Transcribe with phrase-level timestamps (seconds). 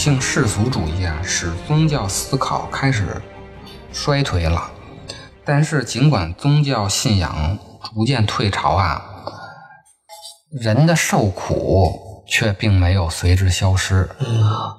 [0.00, 3.20] 性世俗主义啊，使宗教思考开始
[3.92, 4.70] 衰退了。
[5.44, 9.04] 但是，尽管宗教信仰逐渐退潮啊，
[10.50, 14.08] 人的受苦却并没有随之消失。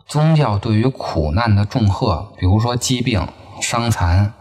[0.07, 3.27] 宗教对于苦难的重贺，比如说疾病、
[3.61, 4.33] 伤残、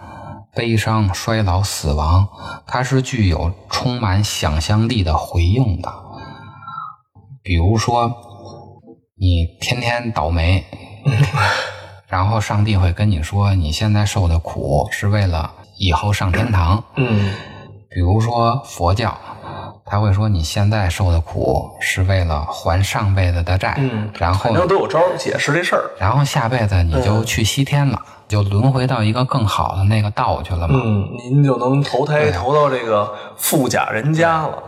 [0.54, 2.26] 悲伤、衰老、死亡，
[2.66, 5.92] 它是具有充满想象力的回应的。
[7.42, 8.29] 比如说，
[9.22, 10.64] 你天天倒霉，
[12.08, 16.82] 然后上帝会跟你说，你现在受的苦是为了以后上天堂。
[16.96, 17.30] 嗯
[17.90, 19.14] 比如说佛教，
[19.84, 25.90] 他会说你现在受的苦是为了还上辈子的债，嗯，然后反正都有招解释这事儿。
[25.98, 30.80] 然后下辈子你就去西天了，就轮回到一个更好的那个道去了嘛。
[30.82, 34.62] 嗯，您就能投胎投到这个富甲人家了。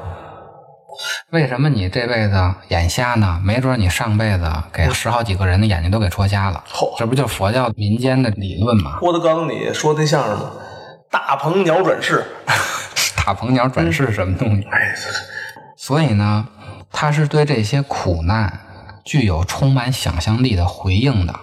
[1.31, 3.41] 为什么你这辈子眼瞎呢？
[3.43, 6.63] 没准你上辈子给十好几个人的眼睛都给戳瞎了。
[6.71, 8.99] 嚯这不就佛教民间的理论吗？
[9.01, 10.51] 郭德纲里说那相声吗？
[11.11, 12.25] 大鹏鸟转世。
[13.25, 14.67] 大鹏鸟转世什么东西？
[14.71, 14.95] 哎，
[15.77, 16.47] 所以呢，
[16.91, 18.61] 他是对这些苦难
[19.05, 21.35] 具有充满想象力的回应的，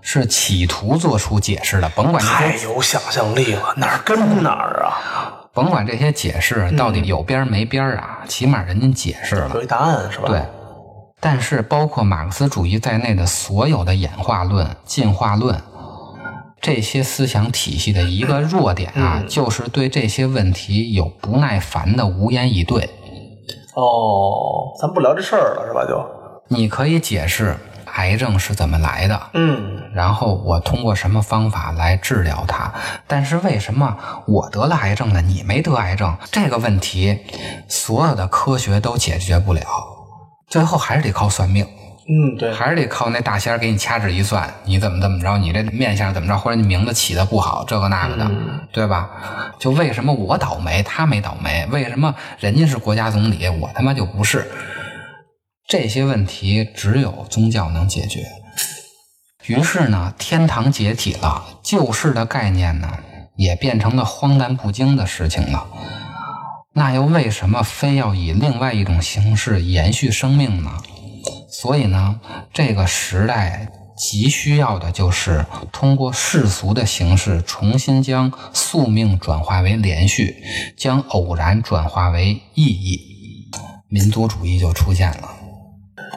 [0.00, 1.88] 是企图做出解释的。
[1.90, 5.41] 甭管，太有想象力了，哪儿跟哪儿啊？
[5.54, 9.50] 甭管这些解释到底有边儿没边儿啊，起码人家解释了。
[9.54, 10.28] 有一答案是吧？
[10.28, 10.42] 对，
[11.20, 15.60] 但是包括马克思主义在内的所有的演化论、进化论
[16.60, 22.88] 这些思想体系的一个弱点啊，就是对这些问题有不耐烦的无言以对。
[23.74, 25.84] 哦，咱不聊这事儿了是吧？
[25.86, 27.56] 就你可以解释
[27.94, 32.72] 癌症是怎么来的，嗯，然后我通过什么方法来治疗它。
[33.06, 36.16] 但是为什么我得了癌症了，你没得癌症？
[36.30, 37.18] 这个问题，
[37.68, 39.62] 所有的科学都解决不了，
[40.48, 41.66] 最后还是得靠算命。
[42.08, 48.28] 嗯，对，还是得靠那大仙儿给你掐指一算，你怎么怎么着，你这面相怎么着，或者你名字起的不好，这个那个的，
[48.72, 49.08] 对吧？
[49.58, 51.64] 就为什么我倒霉，他没倒霉？
[51.70, 54.50] 为什么人家是国家总理，我他妈就不是？
[55.72, 58.26] 这些问题只有宗教能解决。
[59.46, 62.98] 于是呢，天堂解体了，救世的概念呢，
[63.36, 65.66] 也变成了荒诞不经的事情了。
[66.74, 70.72] 那又为什么非要以另外一种形式延续生命呢？
[71.48, 72.20] 所以呢，
[72.52, 73.66] 这个时代
[73.96, 80.36] 急需要的就是通过世俗的形式，重新将宿命转化为连续，
[80.76, 83.00] 将偶然转化为意义，
[83.88, 85.31] 民族主义就出现了。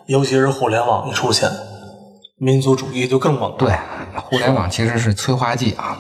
[0.07, 1.49] 尤其是互联网一出现，
[2.37, 3.57] 民族主义就更猛了。
[3.57, 3.75] 对，
[4.21, 5.97] 互联网其实是催化剂啊。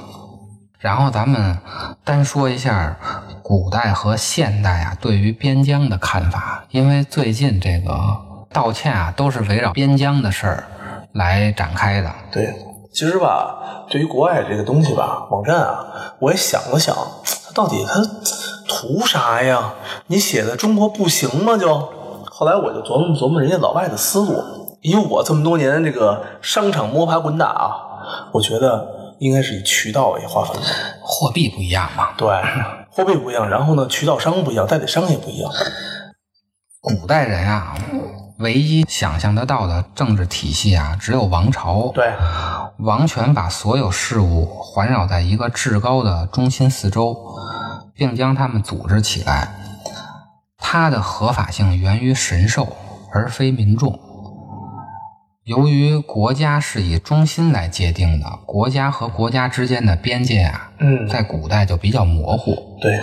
[0.77, 1.57] 然后咱们
[2.03, 2.95] 单说一下
[3.41, 7.97] 古代和现代啊对于边疆的看法，因为最近这个
[8.53, 10.67] 道歉啊都是围绕边疆的事儿
[11.13, 12.13] 来展开的。
[12.31, 12.53] 对，
[12.93, 17.99] 其实吧，对于国外这个东西吧，网站啊，我也想了想，它到底它
[18.67, 19.73] 图啥呀？
[20.05, 21.57] 你写的中国不行吗？
[21.57, 21.89] 就
[22.37, 27.71] 后来我就琢磨琢磨人家老外的思路，以我这么多年这个商场摸爬滚打啊，
[28.33, 30.67] 我觉得应该是以渠道为划分的。
[31.01, 32.27] 货币不一样嘛，对，
[32.91, 35.49] 货币不一样，然后呢，渠道商不一样，代理商也不一样。
[36.81, 37.73] 古代人啊，
[38.39, 41.89] 唯一想象得到的政治体系啊，只有王朝。
[41.93, 42.11] 对，
[42.79, 47.15] 王权把所有事物环绕在一个至高的中心四周，
[47.95, 49.55] 并将它们组织起来。
[50.67, 52.75] 它的合法性源于神授，
[53.13, 53.99] 而非民众。
[55.43, 62.55] 由于国家是以中心来界定的，国家和国家之间的边界啊，嗯，在古代就比较模糊。
[62.81, 62.99] 对，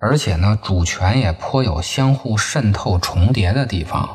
[0.00, 4.08] 而且呢，主权也颇有相互渗透重叠的地方。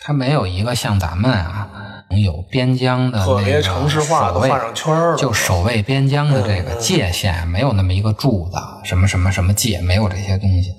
[0.00, 1.68] 它没有一个像咱们啊
[2.24, 4.32] 有边疆的那个城市化
[5.16, 10.72] 就守卫边疆的这个界限，没有那么一个柱子，什么什么什么界，没有这些东西。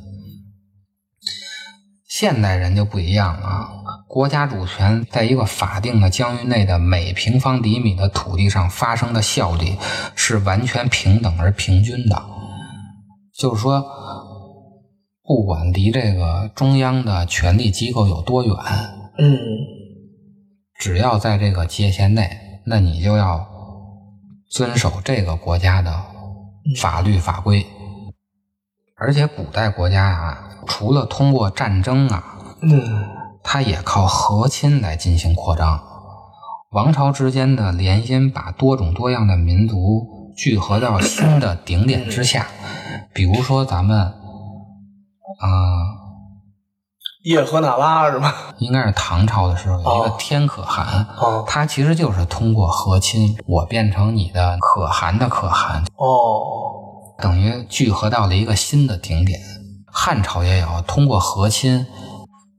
[2.19, 3.69] 现代人就不一样了啊，
[4.07, 9.77] 国家主权在一个法定的疆域内的每平方厘米的土地上发生的效力
[10.15, 12.19] 是完全平等而平均的，
[13.37, 13.85] 就是说，
[15.23, 18.55] 不管离这个中央的权力机构有多远，
[19.19, 19.37] 嗯。
[20.79, 22.27] 只要在这个界限内，
[22.65, 23.47] 那你就要
[24.49, 25.93] 遵守这个国家的
[26.79, 27.63] 法律法规。
[28.99, 32.23] 而且古代国家啊，除了通过战争啊，
[32.61, 33.05] 嗯
[33.43, 35.79] 它也靠和亲来进行扩张。
[36.71, 42.47] 王朝之间的联姻把多种多样的民族聚合到新的顶点之下。
[43.13, 44.13] 比如说咱们，啊、
[47.23, 48.33] 叶赫那拉是吧？
[48.57, 56.86] 应该是唐朝的时候有一个哦天可汗，哦它其实就是通过和亲，我变成你的可汗的可汗，哦，
[57.19, 59.39] 等于聚合到了一个新的顶点。
[59.85, 61.87] 汉朝也有通过和亲，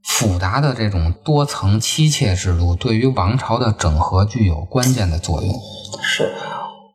[0.03, 5.55] 复杂的这种多层妻妾制度，对于王朝的整合具有关键的作用。
[6.03, 6.35] 是，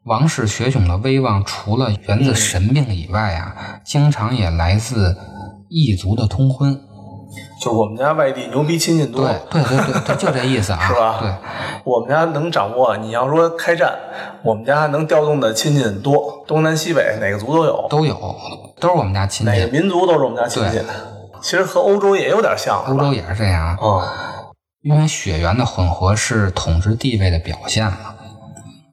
[0.04, 5.18] 王室血统的威望，除了源自神命以外啊，经常也来自
[5.70, 6.82] 异族的通婚。
[7.62, 11.18] 就我们家外地牛逼亲戚多，对对对就这意思啊， 是吧？
[11.22, 11.32] 对，
[11.86, 12.98] 我们家能掌握。
[12.98, 13.94] 你要说开战，
[14.44, 18.36] 我们家能调动的亲戚多，东南西北哪个族都有，都有，
[18.80, 19.72] 都是我们家亲戚哪个。
[19.72, 20.82] 民族都是我们家亲戚。
[21.42, 24.00] 其实和欧洲也有点像，欧洲也是这样啊，嗯
[24.84, 28.16] 因为血缘的混合是统治地位的表现嘛。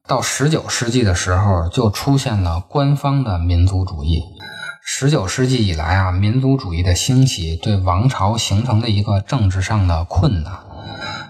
[0.06, 4.22] 到十九世纪的时候，就出现了官方的民族主义。
[4.92, 10.52] 十九世纪以来啊，民族主义的兴起对王朝形成的一个政治上的困难。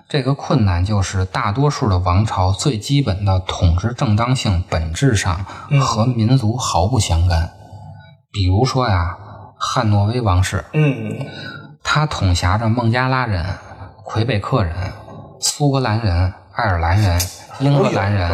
[0.09, 5.45] 这个困难就是大多数的王朝最基本的统治正当性本质上
[5.79, 7.53] 和民族毫不相干。
[8.33, 9.19] 比如说呀，
[9.59, 11.27] 汉诺威王室，嗯
[11.83, 13.45] 他统辖着孟加拉人、
[14.05, 14.75] 魁北克人、
[15.39, 17.21] 苏格兰人、爱尔兰人、
[17.61, 18.31] 英格兰人、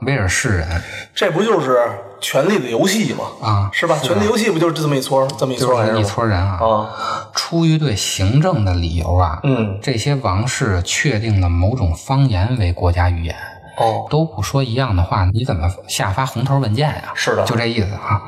[0.00, 0.82] 威尔士人
[1.14, 1.78] 这不就是
[2.20, 3.24] 权力的游戏嘛？
[3.40, 3.98] 啊，是吧？
[3.98, 6.04] 权力游戏不就是这么一撮儿这么一撮儿就是一？
[6.04, 6.58] 撮人啊。
[6.60, 6.90] 啊，
[7.32, 13.34] 出于对行政的理由啊，嗯这些王室确定了某种方言为国家语言，
[13.78, 18.22] 哦，都不说一样的话，你怎么下发红头文件呀、是的就这意思啊。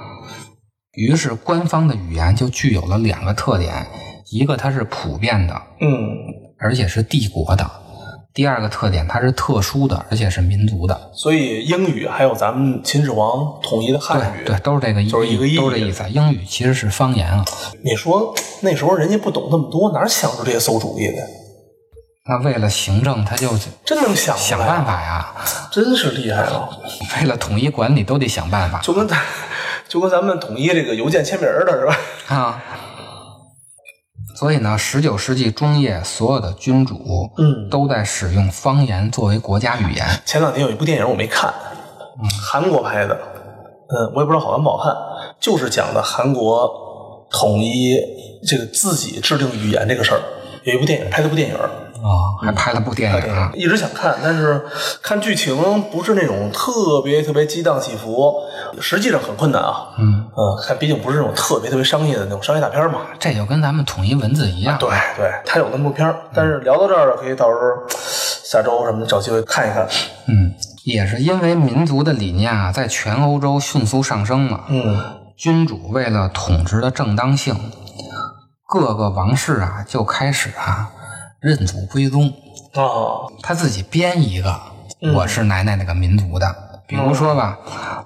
[0.94, 3.86] 于是，官方的语言就具有了两个特点：
[4.30, 6.16] 一个它是普遍的，嗯
[6.58, 7.64] 而且是帝国的；
[8.34, 11.10] 第二个特点，它是特殊的，而且是民族的。
[11.12, 16.02] 所以英语还有咱们秦始皇统一的汉语，对，都是这个意，就是一个意都是这意思。
[16.08, 17.44] 英语其实是方言啊。
[17.84, 21.18] 你说那时候人家不懂那么多，哪想出这些馊主意的？
[22.24, 23.50] 那为了行政，他就
[23.84, 25.34] 真能想想办，法呀。
[25.70, 26.68] 真是厉害了。
[27.20, 29.20] 为了统一管理，都得想办法就跟咱
[29.88, 31.98] 就跟咱们统一这个邮件签名儿的是吧？
[32.34, 32.62] 啊。
[34.34, 40.06] 所以呢，十九世纪中叶，所有的君主嗯都在使用方言作为国家语言。
[40.24, 41.52] 前两天有一部电影我没看，
[42.50, 44.92] 韩国拍的，嗯，我也不知道好看不好看，
[45.38, 47.96] 就是讲的韩国统一
[48.46, 50.20] 这个自己制定语言这个事儿。
[50.64, 51.56] 有一部电影拍的部电影，
[52.02, 53.50] 哦，还拍了部电影啊。
[53.54, 54.60] 一直想看，但是
[55.00, 55.56] 看剧情
[55.90, 58.34] 不是那种特别特别激荡起伏，
[58.80, 59.88] 实际上很困难啊。
[59.98, 63.00] 嗯，嗯，看毕竟不是那种特别特别商业的那种商业大片嘛。
[63.18, 64.76] 这就跟咱们统一文字一样。
[64.78, 69.86] 对对，它有那么部片儿，但是聊到这儿了，可以到时候下周什么的找机会看一看。
[70.26, 70.52] 嗯，
[70.84, 74.64] 也是因为民族的理念啊，在全欧洲迅速上升嘛。
[74.68, 75.00] 嗯
[75.34, 77.72] 君主为了统治的正当性，
[78.68, 80.90] 各个王室啊就开始啊
[81.42, 82.32] 认祖归宗，
[82.74, 84.60] 哦，他自己编一个，
[85.00, 86.54] 嗯我是哪哪哪个民族的。
[86.86, 87.58] 比如说吧，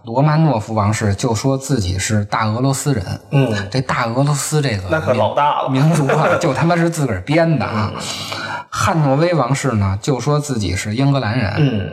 [0.05, 3.05] 罗曼诺夫王室就说自己是大俄罗斯人。
[3.31, 5.69] 嗯，这大俄罗斯这个那可民老大了。
[5.69, 7.93] 民族啊， 就他妈是自个儿编的啊。
[8.71, 11.53] 汉诺威王室呢，就说自己是英格兰人。
[11.59, 11.91] 嗯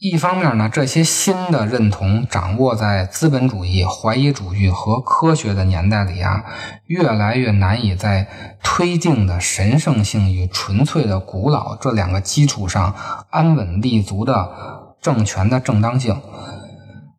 [0.00, 6.44] 一方面呢，这些新的认同掌握在资本主义、怀疑主义和科学的年代里啊，
[6.86, 8.28] 越来越难以在
[8.62, 12.94] 推进的神圣性与纯粹的古老这两个基础上
[13.30, 16.22] 安稳立足的政权的正当性。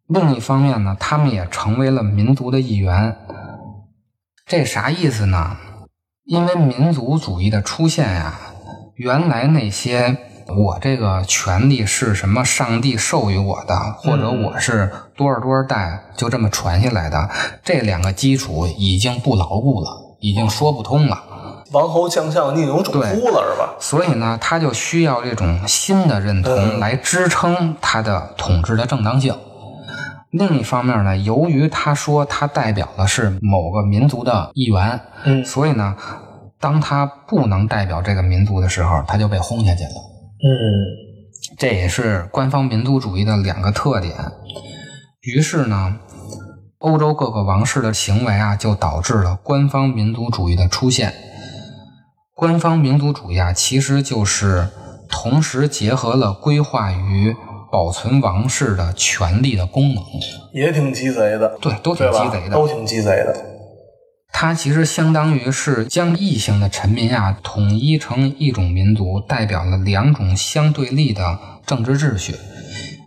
[0.07, 3.17] 另一方面呢，他们也成为了民族的一员。
[4.45, 5.57] 这啥意思呢？
[6.23, 8.39] 因为民族主义的出现呀、
[8.95, 10.15] 原来那些
[10.55, 17.29] 我这个权利是什么上帝授予我的，或者我是多少多少代就这么传下来的，
[17.63, 19.89] 这两个基础已经不牢固了，
[20.19, 21.23] 已经说不通了。
[21.71, 23.75] 王侯将相宁有种乎了是吧？
[23.79, 29.35] 所以呢，他就需要这种新的认同嗯来支撑他的统治的正当性。
[30.31, 35.95] 另一方面呢，由于他说他代表的是某个民族的一员，嗯所以呢，
[36.59, 39.91] 当他不能代表这个民族的时候，他就被轰下去了。
[40.41, 44.13] 嗯这也是官方民族主义的两个特点。
[45.21, 45.97] 于是呢，
[46.77, 51.13] 欧洲各个王室的行为啊，就导致了官方民族主义的出现。
[52.33, 54.69] 官方民族主义啊，其实就是
[55.09, 57.35] 同时结合了规划与
[57.69, 60.03] 保存王室的权力的功能。
[60.53, 62.55] 也挺鸡贼的，对，都挺鸡贼的。
[62.55, 63.48] 都挺鸡贼的。
[64.41, 72.33] 它其实相当于是将异性的臣民啊统一成一种民族，代表了两种相对立的政治秩序，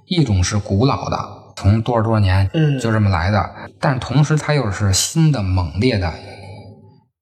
[0.04, 1.16] 一种是古老的，
[1.56, 6.12] 从多少多少年嗯就这么来的，但同时它又是新的、猛烈的、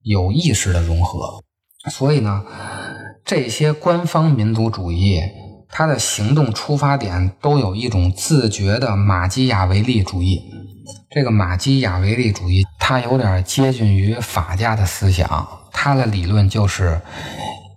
[0.03, 1.45] 有意识的融合。
[1.89, 2.43] 所以呢，
[3.25, 5.21] 这些官方民族主义，
[5.71, 10.43] 它的行动出发点都有一种自觉的马基雅维利主义。
[11.11, 15.49] 这个马基雅维利主义，它有点接近于法家的思想。
[15.73, 17.01] 他的理论就是，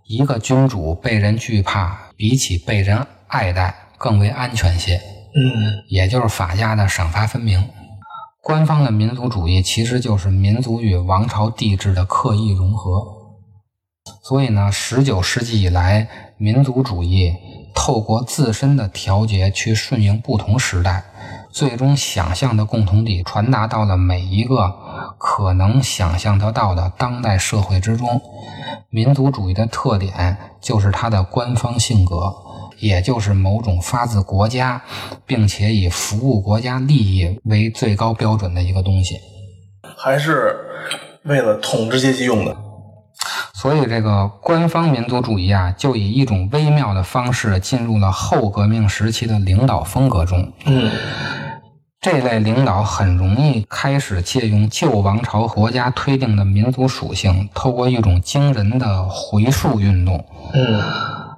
[0.08, 4.96] 一个君主被人惧怕，比起被人爱戴更为安全些。
[5.36, 7.70] 嗯也就是法家的赏罚分明。
[8.42, 13.04] 官方的民族主义其实就是民族与王朝帝制的刻意融合。
[14.22, 16.08] 所以呢，十九世纪以来，
[16.38, 17.34] 民族主义
[17.86, 21.04] 透过自身的调节去顺应不同时代，
[21.52, 24.74] 最终想象的共同体传达到了每一个
[25.18, 28.22] 可能想象得到的当代社会之中。
[28.90, 32.34] 民族主义的特点就是它的官方性格，
[32.80, 34.82] 也就是某种发自国家，
[35.26, 39.20] 并且以服务国家利益为最高标准的一个东西。
[39.98, 40.56] 还是
[41.26, 42.56] 为了统治阶级用的。
[43.64, 50.52] 所以，这个官方民族主义啊，就以一种微妙的方式进入了后革命时期的领导风格中。
[50.66, 50.92] 嗯
[52.02, 60.82] 这类领导很容易开始借用旧王朝国家推定的民族属性，透过一种惊人的回溯运动，嗯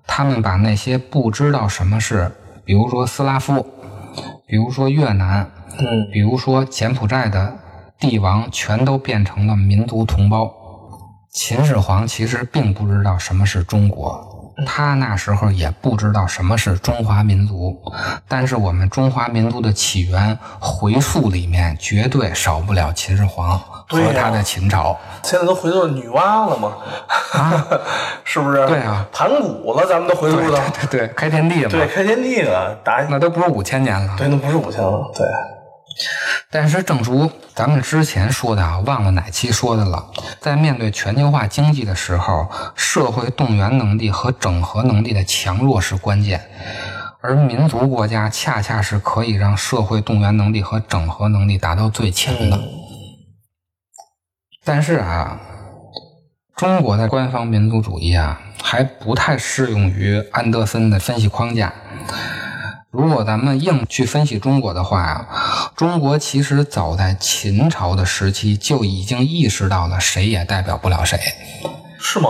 [0.08, 2.32] 他们把那些不知道什么是，
[2.63, 3.63] 比如说斯拉夫，
[4.48, 7.55] 比如说越南，嗯比如说柬埔寨的
[8.00, 10.51] 帝王，全都变成了民族同胞。
[11.36, 17.77] 秦始皇其实并不知道什么是中国，他那时候也不知道什么是中华民族。
[18.25, 24.98] 但是我们中华民族的起源回溯里面，绝对少不了秦始皇和他的秦朝。
[25.24, 26.77] 现在都回到女娲了吗？
[28.24, 28.60] 是不是？
[28.60, 30.58] 啊对啊，盘古了，咱们都回溯到
[30.89, 34.15] 对对，开天地对嘛，开天地了，打那都不是五千年了。
[34.18, 35.27] 对，那不是五千了，对，
[36.51, 46.49] 但是，正如咱们之前说的啊，忘了哪期说的了，在面对全球化经济的时候，社会动员能力和整合能力的强弱是关键，
[47.21, 52.59] 而民族国家恰恰是可以让社会动员能力和整合能力达到最强的。
[54.63, 55.39] 但是啊，
[56.55, 61.73] 中国的官方民族主义啊，还不太适用于安德森的分析框架。
[62.97, 65.27] 如果咱们硬去分析中国的话呀，
[65.75, 71.19] 中国其实早在秦朝的时期就已经意识到了谁也代表不了谁。
[71.99, 72.29] 是吗？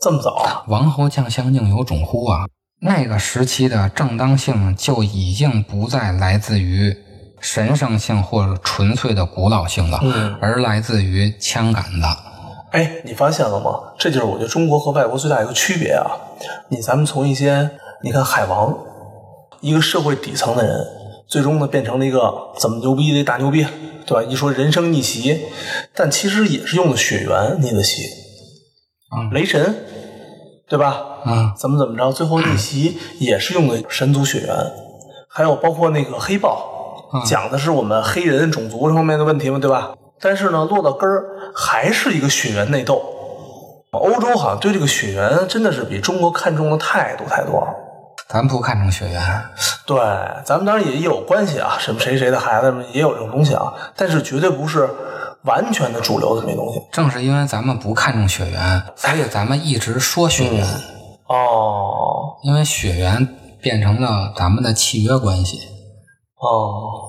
[0.00, 0.64] 这么早？
[0.68, 2.46] 王侯将相宁有种乎啊！
[2.80, 6.96] 那个时期的正当性就已经不再来自于
[7.38, 12.06] 神圣性或者纯粹的古老性了，嗯而来自于枪杆子。
[12.72, 13.92] 哎，你发现了吗？
[13.98, 16.08] 这就是我觉得中国和外国最大一个区别啊！
[16.70, 17.70] 你咱们从一些，
[18.02, 18.74] 你看海王，
[19.66, 20.86] 一个社会底层的人，
[21.26, 23.66] 最终呢变成了一个怎么牛逼的大牛逼，
[24.06, 24.22] 对吧？
[24.22, 25.40] 一说人生逆袭，
[25.92, 28.04] 但其实也是用的血缘逆的袭，
[29.16, 29.74] 嗯雷神，
[30.68, 31.02] 对吧？
[31.24, 34.56] 啊，怎么怎么着，最后逆袭也是用的神族血缘，
[35.28, 39.96] 还有包括那个黑豹，嗯讲的是我们黑人种族方面的问题嘛，对吧？
[40.20, 43.02] 但是呢，落到根儿还是一个血缘内斗。
[43.90, 47.74] 欧洲好像对这个血缘真的是比中国看重的太多太多了。
[48.28, 49.44] 咱不看重血缘，
[49.86, 49.96] 对，
[50.44, 54.90] 咱们当然也有关系啊，什么谁谁的孩子们也有这种东西啊，但是绝对不是
[55.44, 56.82] 完全的主流的这么一东西。
[56.90, 60.66] 正是因为咱们不看重血缘，所以咱们一直说血缘，
[61.28, 63.26] 哦因为血缘
[63.62, 65.58] 变成了咱们的契约关系，
[66.38, 67.08] 哦，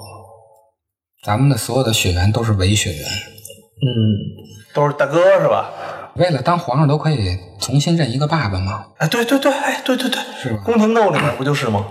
[1.26, 3.04] 咱们的所有的血缘都是伪血缘。
[3.80, 3.90] 嗯，
[4.74, 5.72] 都是大哥是吧？
[6.18, 8.86] 为了当皇上都可以重新认一个爸爸吗？
[8.98, 11.86] 哎，对对对，哎，对对对，是吧宫廷斗里面不就是吗？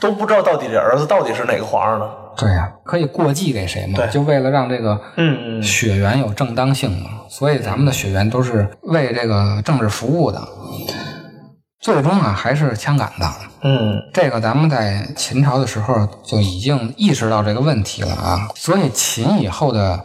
[0.00, 2.10] 都不知道到底这儿子到底是哪个皇上的。
[2.36, 3.96] 对呀、可以过继给谁嘛？
[3.96, 7.10] 对就为了让这个嗯嗯血缘有正当性嘛。
[7.28, 10.40] 所以咱们的血缘都是为这个政治服务的。
[11.84, 13.26] 最终啊还是枪杆子。
[13.60, 14.02] 嗯。
[14.10, 20.02] 这个咱们在秦朝的时候就已经意识到这个问题了啊，所以秦以后的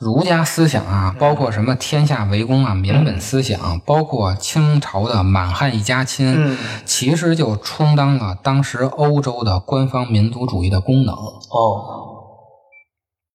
[0.00, 6.58] 儒家思想啊，包括什么天下为公啊、民本思想，包括清朝的满汉一家亲，嗯。
[6.84, 11.14] 其实就充当了当时欧洲的官方民族主义的功能。
[11.14, 12.08] 哦。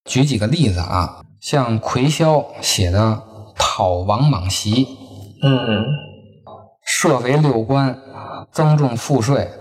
[0.04, 3.00] 举几个例子啊，像奎萧写的
[3.58, 4.86] 《讨王莽檄》，
[5.42, 5.86] 嗯
[6.86, 7.98] 设为六官，
[8.52, 9.52] 增重赋税，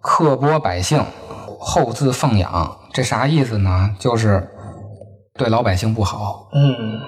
[0.00, 1.04] 刻剥百姓，
[1.58, 2.76] 厚自奉养。
[2.92, 3.96] 这啥意思呢？
[3.98, 4.48] 就是
[5.34, 6.48] 对老百姓不好。
[6.52, 7.00] 嗯，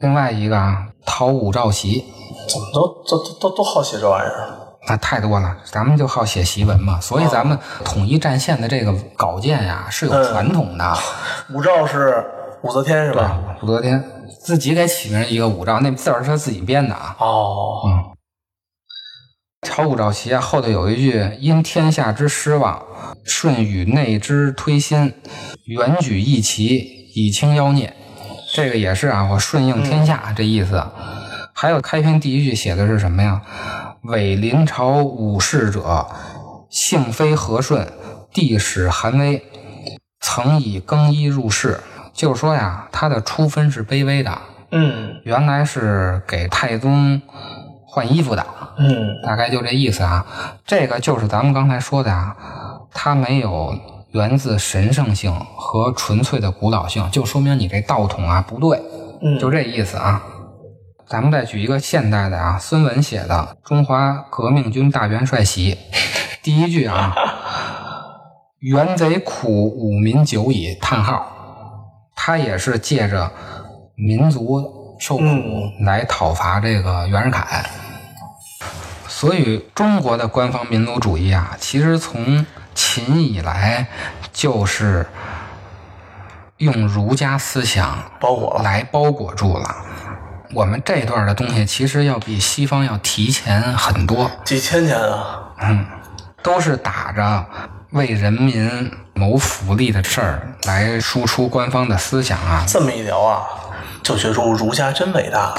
[0.00, 2.02] 另外一个啊，讨武曌檄，
[2.48, 4.48] 怎么都都都都都好写这玩意儿？
[4.88, 6.98] 那太多了，咱们就好写檄文嘛。
[7.00, 10.96] 所以咱们统一战线的这个稿件呀是有传统的。
[11.52, 12.24] 武曌是
[12.62, 13.38] 武则天是吧？
[13.62, 14.02] 武则天
[14.42, 17.14] 自己给起名一个武曌，那字儿是他自己编的啊。
[17.18, 17.82] 哦，
[19.62, 22.82] 讨武曌檄啊，后头有一句“因天下之失望，
[23.24, 25.12] 顺与内之推心，
[25.66, 27.94] 远举义旗，以清妖孽”。
[28.54, 30.82] 这个也是啊，我顺应天下、这意思。
[31.54, 33.42] 还有开篇第一句写的是什么呀
[34.04, 36.06] ？“伪临朝武士者，
[36.70, 37.86] 性非和顺，
[38.32, 39.44] 帝使寒微，
[40.20, 41.80] 曾以更衣入室。”
[42.14, 44.38] 就是说呀，他的出身是卑微的，
[44.72, 47.20] 嗯原来是给太宗
[47.90, 48.46] 换衣服的。
[48.78, 50.24] 嗯大概就这意思啊。
[50.64, 52.36] 这个就是咱们刚才说的啊，
[52.92, 53.74] 它没有
[54.12, 58.82] 源自神圣性和纯粹的古老性，就说明你这道统啊不对，
[59.22, 60.22] 嗯，就这意思啊。
[61.06, 65.74] 咱们再举一个现代的啊，孙文写的《中华革命军大元帅檄》，
[66.40, 67.12] 第一句啊
[68.62, 71.26] ，“元贼苦，吾民久矣”，叹号，
[72.14, 73.28] 他也是借着
[73.96, 77.64] 民族受苦嗯来讨伐这个袁世凯。
[79.08, 83.86] 所以，中国的官方民族主义啊，其实从秦以来
[84.32, 85.06] 就是
[86.58, 88.60] 用儒家思想包裹。
[88.62, 89.76] 来包裹住了。
[90.52, 95.40] 我们这段的东西其实要比西方要提前很多，几千年啊！
[95.62, 95.86] 嗯
[96.42, 97.44] 都是打着
[97.90, 102.64] 为人民谋福利的事儿来输出官方的思想啊。
[102.66, 103.42] 这么一聊啊，
[104.10, 105.54] 就觉出儒家真伟大，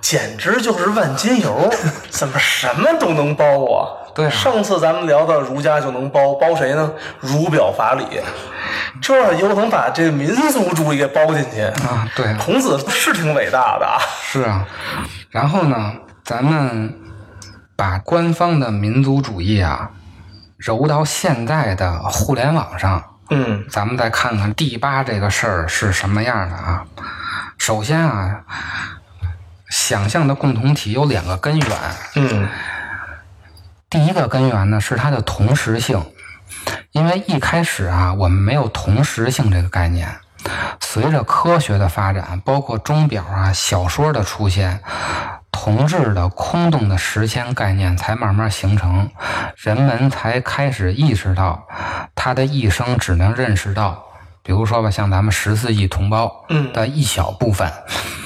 [0.00, 1.70] 简直就是万金油，
[2.10, 3.88] 怎么什么都能包啊？
[4.14, 6.92] 对啊上次咱们聊到儒家就能包，包谁呢？
[7.20, 8.04] 儒表法理，
[9.00, 11.62] 这又能把这个民族主义给包进去。
[11.62, 13.98] 啊，对啊，孔子是挺伟大的啊。
[14.22, 14.66] 是啊。
[15.30, 15.92] 然后呢，
[16.24, 16.94] 咱们
[17.76, 19.90] 把官方的民族主义啊
[20.56, 26.82] 揉到现在的互联网上，嗯咱们再看看第八这个事儿是什么样的啊？
[27.58, 28.44] 首先啊，
[29.70, 31.78] 想象的共同体有两个根源。
[32.14, 32.48] 嗯
[33.88, 36.04] 第一个根源呢是它的同时性，
[36.90, 40.08] 因为一开始啊，我们没有同时性这个概念。
[40.80, 44.80] 随着科学的发展，包括钟表啊、小说的出现，
[45.50, 49.10] 同质的空洞的时间概念才慢慢形成，
[49.56, 51.66] 人们才开始意识到，
[52.14, 54.05] 他的一生只能认识到，
[54.46, 57.68] 比如说吧，像咱们十四亿同胞嗯的一小部分。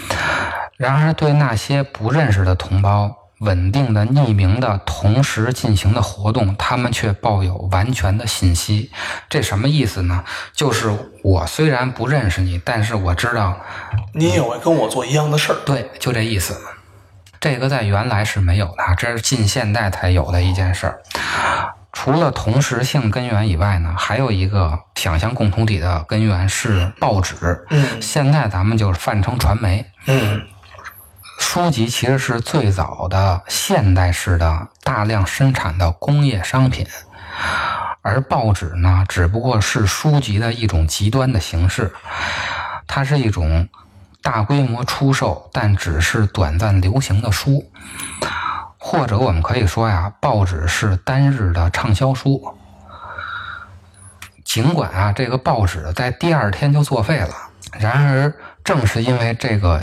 [0.76, 8.90] 然而，对那些不认识的同胞，稳定的、匿名的、同时进行的活动，他们却抱有完全的信息。
[9.30, 10.22] 这什么意思呢？
[10.52, 13.56] 就是我虽然不认识你，但是我知道，
[14.12, 15.56] 你也会跟我做一样的事儿。
[15.64, 16.54] 对，就这意思。
[17.40, 21.00] 这个在原来是没有的，这是近现代才有的一件事儿。
[21.92, 27.34] 除了同时性根源以外呢，还有一个想象共同体的根源是报纸。
[27.70, 28.00] 嗯。
[28.00, 29.84] 现在咱们就泛称传媒。
[30.06, 30.42] 嗯。
[31.38, 36.86] 书籍其实是最早的现代式的大量生产的工业商品，
[38.02, 41.92] 而报纸呢，只不过是书籍的一种极端的形式，
[42.86, 43.66] 它是一种
[44.22, 47.64] 大规模出售但只是短暂流行的书，
[48.80, 52.56] 或者我们可以说呀，报纸是单日的畅销书。
[54.42, 57.28] 尽管啊，这个报纸在第二天就作废了，
[57.78, 58.32] 然而
[58.64, 59.80] 正是因为这个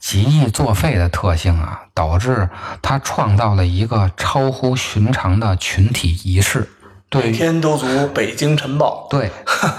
[0.00, 2.48] 极易作废的特性啊，导致
[2.80, 6.68] 它创造了一个超乎寻常的群体仪式。
[7.08, 9.30] 对每天都读北京晨报，对，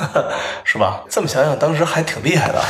[0.64, 1.02] 是吧？
[1.10, 2.62] 这么想想，当时还挺厉害的。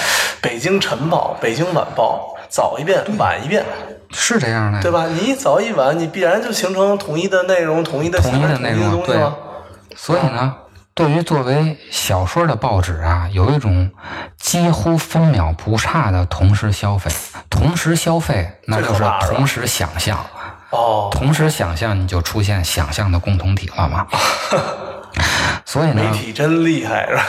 [0.42, 3.66] 北京晨报、北京晚报，早一遍，晚一遍，
[4.14, 5.08] 是这样的，对吧？
[5.08, 9.36] 你一早一晚，你必然就形成统一的内容、统一的统一的形式内容统一的东西了。
[9.96, 10.56] 所以呢，
[10.94, 13.92] 对于作为小说的报纸啊，有一种
[14.38, 17.12] 几乎分秒不差的同时消费。
[17.50, 20.18] 同时消费，那就是同时想象。
[20.72, 24.08] 哦，同时想象，你就出现想象的共同体了嘛。
[25.66, 27.24] 所以呢媒，体真厉害，是吧？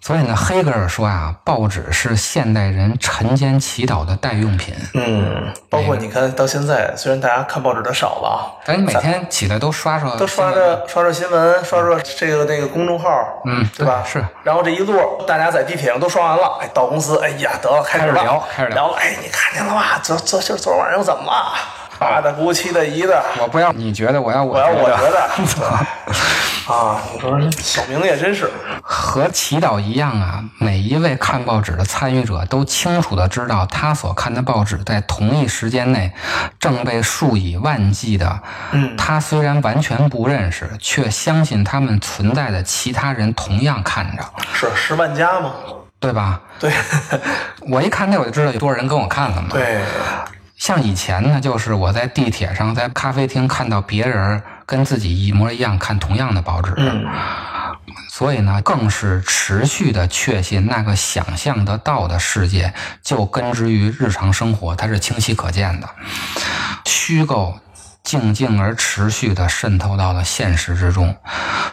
[0.00, 4.74] 所以呢，黑格尔说啊，报纸是现代人晨间祈祷的代用品。
[4.94, 13.08] 嗯，包括你看到现在，虽然大家看报纸的少了啊，但你每天起来都刷刷，都刷着刷着新闻，刷刷这个那个公众号，
[13.44, 14.02] 嗯对吧？
[14.04, 14.24] 是。
[14.42, 20.00] 然后这一路，大家在地铁上都刷完了，哎，到公司，哎呀，得了，开始了聊开始聊聊了，哎，你看见了吧？
[20.02, 21.52] 昨昨今昨晚上又怎么了？
[22.00, 25.28] 爸的姑七大姨的，我不要你觉得，我要我我要我觉得。
[25.60, 25.86] 得
[26.74, 28.48] 啊，你说这小明也真是，
[28.80, 36.10] 和祈祷一样啊，每一位看报纸的参与者都清楚的知道，他所看的报纸在同一时间内
[36.58, 38.40] 正被数以万计的，
[38.72, 44.22] 嗯他虽然完全不认识，却相信他们存在的其他人同样看着，
[44.54, 45.52] 是十万加吗？
[45.98, 46.40] 对吧？
[46.58, 46.72] 对
[47.68, 49.48] 我一看那我就知道有多少人跟我看了嘛。
[49.50, 49.80] 对，
[50.60, 57.06] 像以前呢，就是我在地铁上、在咖啡厅看到别人跟自己一模一样看同样的报纸，嗯
[58.10, 65.88] 所以呢，更是持续的确信那个想象得到的世界就根植于日常生活，它是清晰可见的。
[66.84, 67.58] 虚构
[68.02, 71.16] 静静而持续的渗透到了现实之中，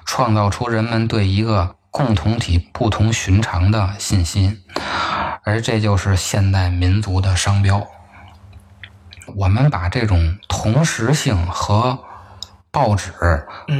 [0.05, 4.57] 创造出人们对一个共同体不同寻常的信心，
[5.43, 7.85] 而这就是现代民族的商标。
[9.35, 11.99] 我们把这种同时性和
[12.71, 13.11] 报纸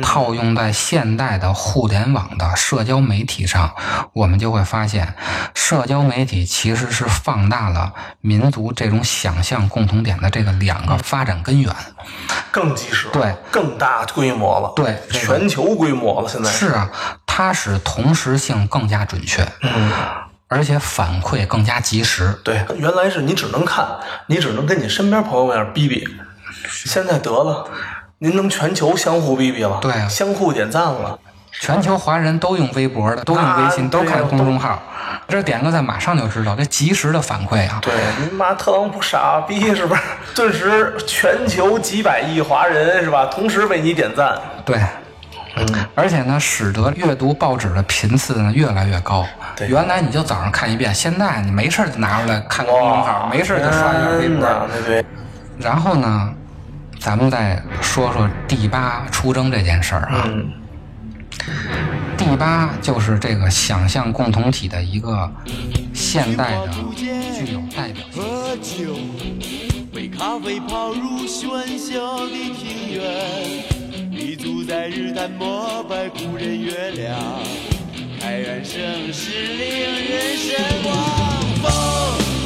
[0.01, 3.73] 套用在现代的互联网的社交媒体上，
[4.13, 5.13] 我们就会发现，
[5.53, 11.71] 社交媒体其实是放大了民族这种想象共同点的这个两个发展根源。
[12.49, 16.89] 更及时，对，更大规模了，对全球规模了，现在是啊，
[17.27, 19.91] 它使同时性更加准确，嗯。
[20.47, 22.33] 而且反馈更加及时。
[22.43, 23.85] 对，原来是你只能看，
[24.27, 26.07] 你只能跟你身边朋友们那样逼逼，
[26.67, 27.67] 现在得了，
[28.19, 31.19] 您能全球相互逼逼了，对啊相互点赞了，
[31.51, 34.81] 全球华人都用微博的，都用微信，都看公众号，
[35.27, 37.79] 这点个赞马上就知道，这及时的反馈啊！
[37.81, 40.01] 对，您妈特朗普傻逼是不是？
[40.35, 44.87] 顿时全球几百亿华人是吧，同时为你点赞，对，嗯，
[45.95, 49.25] 而且呢，使得阅读报纸的频次呢越来越高。
[49.55, 54.67] 对原来你就早上看一遍，现在你没事就拿出来看个公众号，没事就刷一下微博。
[54.71, 55.05] 对对，
[55.57, 56.33] 然后呢，
[56.99, 60.23] 咱们再说说第八出征这件事儿啊。
[60.25, 60.51] 嗯
[62.17, 65.31] 第八就是这个想象共同体的一个
[65.93, 68.21] 现代的具有代表性。
[68.21, 68.95] 喝酒，
[69.93, 73.03] 为咖啡跑入喧嚣的庭院，
[74.17, 77.15] 立足在日坛膜拜古人月亮，
[78.19, 79.69] 开元盛世令
[80.09, 81.39] 人神往。
[81.61, 82.36] 风